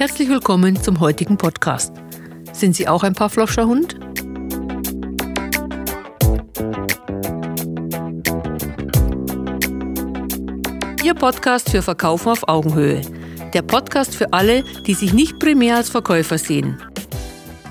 [0.00, 1.92] Herzlich willkommen zum heutigen Podcast.
[2.54, 4.00] Sind Sie auch ein Pavlovscher Hund?
[11.04, 13.02] Ihr Podcast für Verkaufen auf Augenhöhe.
[13.52, 16.80] Der Podcast für alle, die sich nicht primär als Verkäufer sehen.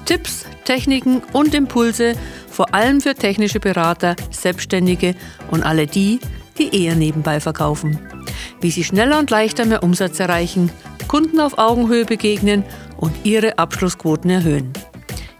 [0.05, 2.13] Tipps, Techniken und Impulse,
[2.47, 5.15] vor allem für technische Berater, Selbstständige
[5.49, 6.19] und alle die,
[6.59, 7.97] die eher nebenbei verkaufen.
[8.61, 10.69] Wie sie schneller und leichter mehr Umsatz erreichen,
[11.09, 12.63] Kunden auf Augenhöhe begegnen
[12.95, 14.71] und ihre Abschlussquoten erhöhen.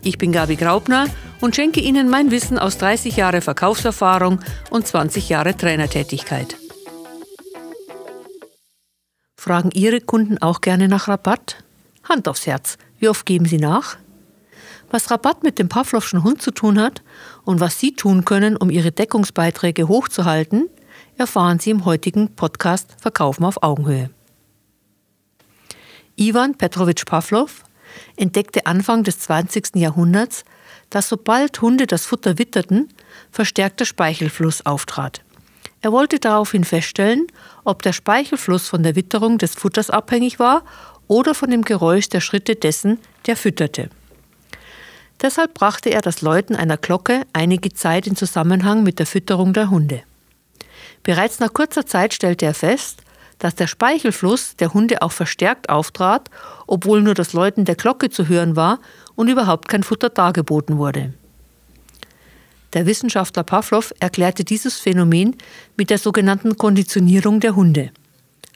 [0.01, 1.05] Ich bin Gabi Graubner
[1.41, 4.39] und schenke Ihnen mein Wissen aus 30 Jahre Verkaufserfahrung
[4.71, 6.57] und 20 Jahre Trainertätigkeit.
[9.37, 11.63] Fragen Ihre Kunden auch gerne nach Rabatt?
[12.03, 13.97] Hand aufs Herz, wie oft geben Sie nach?
[14.89, 17.03] Was Rabatt mit dem Pavlovschen Hund zu tun hat
[17.45, 20.67] und was Sie tun können, um Ihre Deckungsbeiträge hochzuhalten,
[21.15, 24.09] erfahren Sie im heutigen Podcast Verkaufen auf Augenhöhe.
[26.19, 27.63] Ivan Petrovich Pavlov
[28.17, 29.75] entdeckte Anfang des 20.
[29.75, 30.43] Jahrhunderts,
[30.89, 32.89] dass sobald Hunde das Futter witterten,
[33.31, 35.21] verstärkter Speichelfluss auftrat.
[35.81, 37.27] Er wollte daraufhin feststellen,
[37.63, 40.65] ob der Speichelfluss von der Witterung des Futters abhängig war
[41.07, 43.89] oder von dem Geräusch der Schritte dessen, der fütterte.
[45.21, 49.69] Deshalb brachte er das Läuten einer Glocke einige Zeit in Zusammenhang mit der Fütterung der
[49.69, 50.03] Hunde.
[51.01, 53.03] Bereits nach kurzer Zeit stellte er fest,
[53.39, 56.29] dass der Speichelfluss der Hunde auch verstärkt auftrat,
[56.67, 58.79] obwohl nur das Läuten der Glocke zu hören war
[59.15, 61.13] und überhaupt kein Futter dargeboten wurde.
[62.73, 65.35] Der Wissenschaftler Pavlov erklärte dieses Phänomen
[65.75, 67.91] mit der sogenannten Konditionierung der Hunde.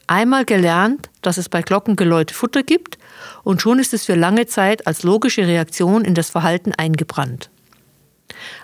[0.06, 2.98] Einmal gelernt, dass es bei Glockengeläut Futter gibt,
[3.42, 7.50] und schon ist es für lange Zeit als logische Reaktion in das Verhalten eingebrannt.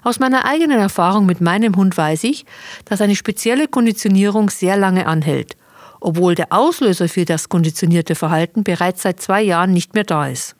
[0.02, 2.44] Aus meiner eigenen Erfahrung mit meinem Hund weiß ich,
[2.84, 5.56] dass eine spezielle Konditionierung sehr lange anhält,
[6.00, 10.56] obwohl der Auslöser für das konditionierte Verhalten bereits seit zwei Jahren nicht mehr da ist.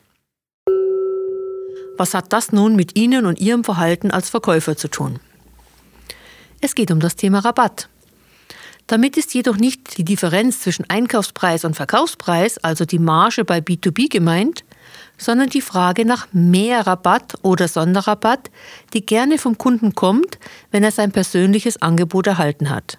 [1.97, 5.19] Was hat das nun mit Ihnen und Ihrem Verhalten als Verkäufer zu tun?
[6.61, 7.89] Es geht um das Thema Rabatt.
[8.87, 14.09] Damit ist jedoch nicht die Differenz zwischen Einkaufspreis und Verkaufspreis, also die Marge bei B2B
[14.09, 14.63] gemeint,
[15.17, 18.49] sondern die Frage nach mehr Rabatt oder Sonderrabatt,
[18.93, 20.39] die gerne vom Kunden kommt,
[20.71, 22.97] wenn er sein persönliches Angebot erhalten hat.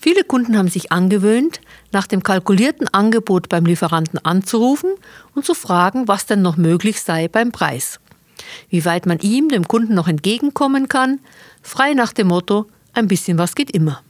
[0.00, 1.60] Viele Kunden haben sich angewöhnt,
[1.92, 4.90] nach dem kalkulierten Angebot beim Lieferanten anzurufen
[5.34, 7.98] und zu fragen, was denn noch möglich sei beim Preis.
[8.70, 11.20] Wie weit man ihm, dem Kunden, noch entgegenkommen kann,
[11.62, 14.02] frei nach dem Motto, ein bisschen was geht immer.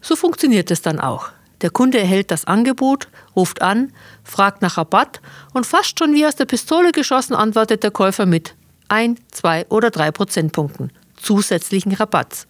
[0.00, 1.28] So funktioniert es dann auch.
[1.60, 3.92] Der Kunde erhält das Angebot, ruft an,
[4.24, 5.20] fragt nach Rabatt
[5.52, 8.54] und fast schon wie aus der Pistole geschossen antwortet der Käufer mit
[8.88, 10.90] ein, zwei oder drei Prozentpunkten
[11.22, 12.46] zusätzlichen Rabatts.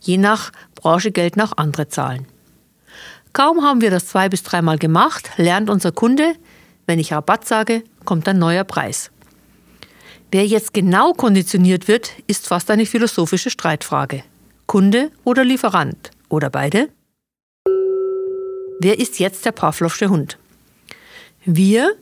[0.00, 0.52] Je nach
[0.84, 2.26] Branche gelten auch andere Zahlen.
[3.32, 6.34] Kaum haben wir das zwei bis dreimal gemacht, lernt unser Kunde,
[6.86, 9.10] wenn ich Rabatt sage, kommt ein neuer Preis.
[10.30, 14.24] Wer jetzt genau konditioniert wird, ist fast eine philosophische Streitfrage.
[14.66, 16.90] Kunde oder Lieferant oder beide?
[18.78, 20.36] Wer ist jetzt der Pavlovsche Hund?
[21.46, 21.94] Wir,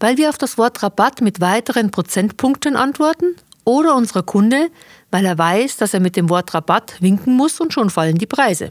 [0.00, 4.70] weil wir auf das Wort Rabatt mit weiteren Prozentpunkten antworten oder unser Kunde,
[5.10, 8.26] weil er weiß, dass er mit dem Wort Rabatt winken muss und schon fallen die
[8.26, 8.70] Preise.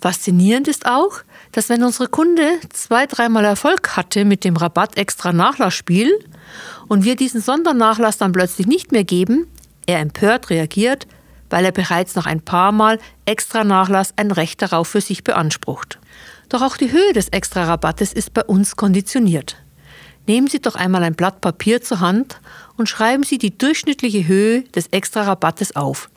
[0.00, 1.20] Faszinierend ist auch,
[1.52, 6.12] dass wenn unsere Kunde zwei, dreimal Erfolg hatte mit dem Rabatt extra Nachlassspiel
[6.88, 9.46] und wir diesen Sondernachlass dann plötzlich nicht mehr geben,
[9.86, 11.06] er empört reagiert,
[11.50, 15.98] weil er bereits noch ein paar Mal extra Nachlass ein Recht darauf für sich beansprucht.
[16.48, 19.56] Doch auch die Höhe des extra Rabattes ist bei uns konditioniert.
[20.28, 22.38] Nehmen Sie doch einmal ein Blatt Papier zur Hand
[22.76, 26.10] und schreiben Sie die durchschnittliche Höhe des Extra-Rabattes auf,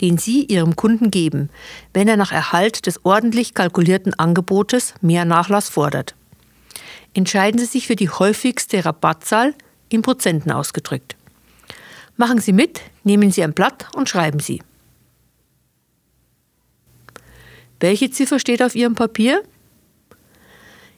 [0.00, 1.50] den Sie Ihrem Kunden geben,
[1.92, 6.14] wenn er nach Erhalt des ordentlich kalkulierten Angebotes mehr Nachlass fordert.
[7.12, 9.52] Entscheiden Sie sich für die häufigste Rabattzahl
[9.88, 11.16] in Prozenten ausgedrückt.
[12.16, 14.62] Machen Sie mit, nehmen Sie ein Blatt und schreiben Sie.
[17.80, 19.42] Welche Ziffer steht auf Ihrem Papier?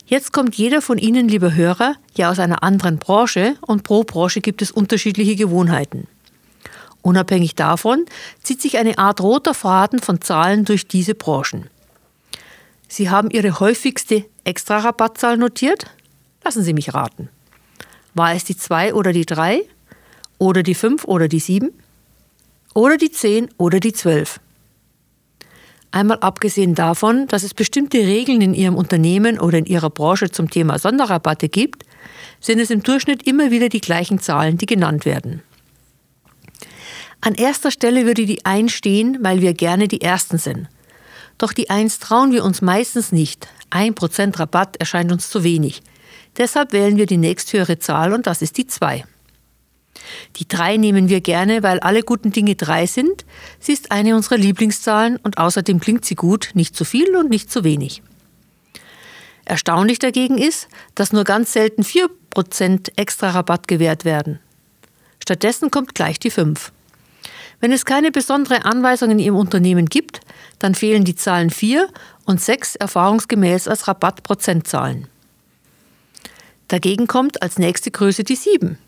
[0.08, 4.40] Jetzt kommt jeder von Ihnen, liebe Hörer, ja aus einer anderen Branche und pro Branche
[4.40, 6.06] gibt es unterschiedliche Gewohnheiten.
[7.02, 8.06] Unabhängig davon
[8.42, 11.68] zieht sich eine Art roter Faden von Zahlen durch diese Branchen.
[12.88, 15.84] Sie haben Ihre häufigste Extra-Rabattzahl notiert?
[16.42, 17.28] Lassen Sie mich raten.
[18.14, 19.60] War es die 2 oder die 3?
[20.38, 21.70] Oder die 5 oder die 7?
[22.72, 24.40] Oder die 10 oder die 12?
[25.90, 30.50] Einmal abgesehen davon, dass es bestimmte Regeln in Ihrem Unternehmen oder in Ihrer Branche zum
[30.50, 31.84] Thema Sonderrabatte gibt,
[32.40, 35.42] sind es im Durchschnitt immer wieder die gleichen Zahlen, die genannt werden.
[37.20, 40.68] An erster Stelle würde die 1 stehen, weil wir gerne die Ersten sind.
[41.36, 43.48] Doch die 1 trauen wir uns meistens nicht.
[43.70, 45.82] 1% Rabatt erscheint uns zu wenig.
[46.36, 49.04] Deshalb wählen wir die nächsthöhere Zahl und das ist die 2.
[50.36, 53.24] Die 3 nehmen wir gerne, weil alle guten Dinge 3 sind.
[53.58, 57.50] Sie ist eine unserer Lieblingszahlen und außerdem klingt sie gut, nicht zu viel und nicht
[57.50, 58.02] zu wenig.
[59.44, 64.40] Erstaunlich dagegen ist, dass nur ganz selten 4% extra Rabatt gewährt werden.
[65.22, 66.72] Stattdessen kommt gleich die 5.
[67.60, 70.20] Wenn es keine besondere Anweisung in Ihrem Unternehmen gibt,
[70.58, 71.88] dann fehlen die Zahlen 4
[72.24, 75.08] und 6 erfahrungsgemäß als Rabattprozentzahlen.
[76.68, 78.78] Dagegen kommt als nächste Größe die 7.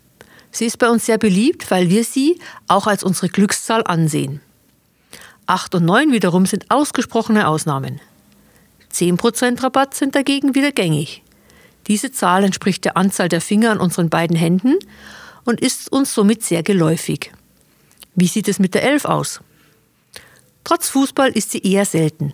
[0.51, 4.41] Sie ist bei uns sehr beliebt, weil wir sie auch als unsere Glückszahl ansehen.
[5.47, 7.99] 8 und 9 wiederum sind ausgesprochene Ausnahmen.
[8.93, 11.23] 10% Rabatt sind dagegen wieder gängig.
[11.87, 14.75] Diese Zahl entspricht der Anzahl der Finger an unseren beiden Händen
[15.45, 17.31] und ist uns somit sehr geläufig.
[18.15, 19.41] Wie sieht es mit der 11 aus?
[20.63, 22.33] Trotz Fußball ist sie eher selten.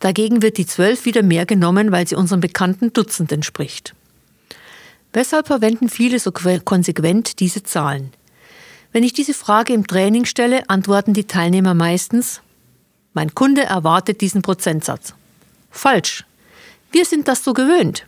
[0.00, 3.94] Dagegen wird die 12 wieder mehr genommen, weil sie unserem bekannten Dutzend entspricht.
[5.12, 8.12] Weshalb verwenden viele so konsequent diese Zahlen?
[8.92, 12.40] Wenn ich diese Frage im Training stelle, antworten die Teilnehmer meistens,
[13.12, 15.14] mein Kunde erwartet diesen Prozentsatz.
[15.70, 16.24] Falsch.
[16.90, 18.06] Wir sind das so gewöhnt.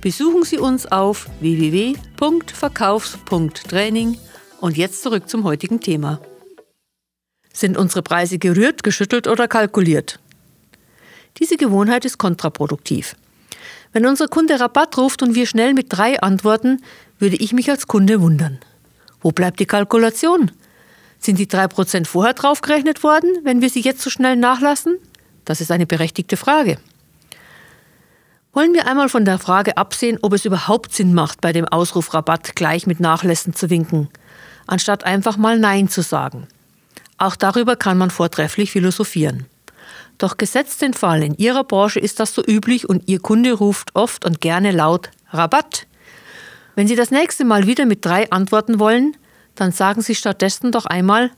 [0.00, 4.18] Besuchen Sie uns auf www.verkaufs.training
[4.60, 6.20] und jetzt zurück zum heutigen Thema.
[7.52, 10.20] Sind unsere Preise gerührt, geschüttelt oder kalkuliert?
[11.38, 13.16] Diese Gewohnheit ist kontraproduktiv.
[13.92, 16.82] Wenn unser Kunde Rabatt ruft und wir schnell mit drei antworten,
[17.18, 18.58] würde ich mich als Kunde wundern.
[19.20, 20.50] Wo bleibt die Kalkulation?
[21.18, 24.98] Sind die drei Prozent vorher draufgerechnet worden, wenn wir sie jetzt so schnell nachlassen?
[25.44, 26.78] Das ist eine berechtigte Frage.
[28.52, 32.14] Wollen wir einmal von der Frage absehen, ob es überhaupt Sinn macht, bei dem Ausruf
[32.14, 34.08] Rabatt gleich mit Nachlässen zu winken,
[34.66, 36.46] anstatt einfach mal Nein zu sagen.
[37.18, 39.46] Auch darüber kann man vortrefflich philosophieren.
[40.18, 43.94] Doch gesetzt den Fall, in Ihrer Branche ist das so üblich und Ihr Kunde ruft
[43.94, 45.86] oft und gerne laut Rabatt.
[46.76, 49.16] Wenn Sie das nächste Mal wieder mit drei antworten wollen,
[49.54, 51.30] dann sagen Sie stattdessen doch einmal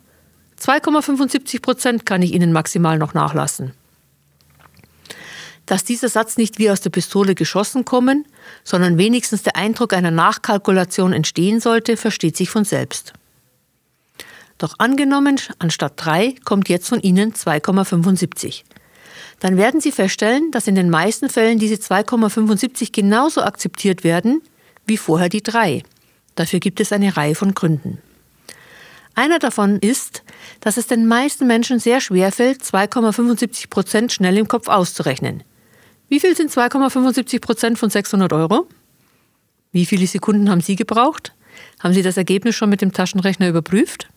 [0.61, 3.73] 2,75 Prozent kann ich Ihnen maximal noch nachlassen.
[5.67, 8.25] Dass dieser Satz nicht wie aus der Pistole geschossen kommen,
[8.63, 13.13] sondern wenigstens der Eindruck einer Nachkalkulation entstehen sollte, versteht sich von selbst.
[14.59, 18.63] Doch angenommen, anstatt 3 kommt jetzt von Ihnen 2,75.
[19.41, 24.43] Dann werden Sie feststellen, dass in den meisten Fällen diese 2,75 genauso akzeptiert werden
[24.87, 25.83] wie vorher die 3.
[26.37, 27.99] Dafür gibt es eine Reihe von Gründen.
[29.15, 30.23] Einer davon ist,
[30.61, 35.43] dass es den meisten Menschen sehr schwer fällt, 2,75 Prozent schnell im Kopf auszurechnen.
[36.09, 38.69] Wie viel sind 2,75 Prozent von 600 Euro?
[39.73, 41.33] Wie viele Sekunden haben Sie gebraucht?
[41.81, 44.09] Haben Sie das Ergebnis schon mit dem Taschenrechner überprüft?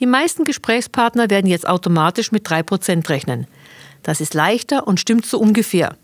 [0.00, 3.46] Die meisten Gesprächspartner werden jetzt automatisch mit 3 Prozent rechnen.
[4.02, 5.96] Das ist leichter und stimmt so ungefähr.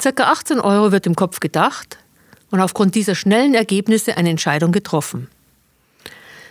[0.00, 1.98] Circa 18 Euro wird im Kopf gedacht
[2.50, 5.28] und aufgrund dieser schnellen Ergebnisse eine Entscheidung getroffen.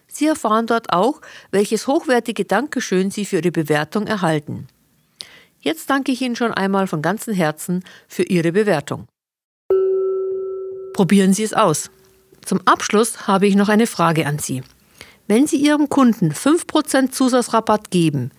[0.07, 4.67] Sie erfahren dort auch, welches hochwertige Dankeschön Sie für Ihre Bewertung erhalten.
[5.59, 9.07] Jetzt danke ich Ihnen schon einmal von ganzem Herzen für Ihre Bewertung.
[10.93, 11.89] Probieren Sie es aus.
[12.45, 14.63] Zum Abschluss habe ich noch eine Frage an Sie.
[15.27, 18.31] Wenn Sie Ihrem Kunden 5% Zusatzrabatt geben,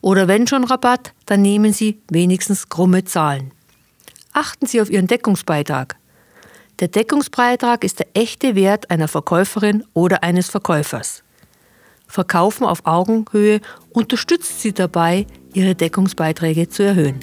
[0.00, 3.52] oder wenn schon Rabatt, dann nehmen Sie wenigstens krumme Zahlen.
[4.32, 5.96] Achten Sie auf Ihren Deckungsbeitrag.
[6.80, 11.24] Der Deckungsbeitrag ist der echte Wert einer Verkäuferin oder eines Verkäufers.
[12.06, 13.60] Verkaufen auf Augenhöhe
[13.90, 17.20] unterstützt Sie dabei, Ihre Deckungsbeiträge zu erhöhen.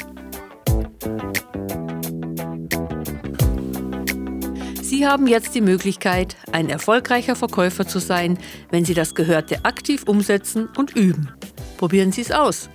[5.02, 8.38] Sie haben jetzt die Möglichkeit, ein erfolgreicher Verkäufer zu sein,
[8.70, 11.32] wenn Sie das Gehörte aktiv umsetzen und üben.
[11.78, 12.70] Probieren Sie es aus.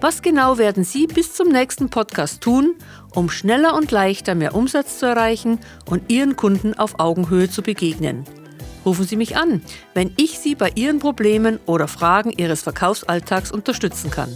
[0.00, 2.76] Was genau werden Sie bis zum nächsten Podcast tun,
[3.14, 8.24] um schneller und leichter mehr Umsatz zu erreichen und Ihren Kunden auf Augenhöhe zu begegnen?
[8.86, 9.60] Rufen Sie mich an,
[9.92, 14.34] wenn ich Sie bei Ihren Problemen oder Fragen Ihres Verkaufsalltags unterstützen kann.